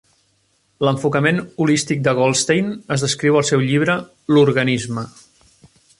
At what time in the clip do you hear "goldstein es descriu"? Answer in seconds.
2.21-3.37